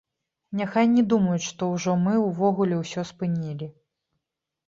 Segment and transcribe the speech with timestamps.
[0.59, 3.67] Няхай не думаюць, што ўжо мы ўвогуле ўсё спынілі.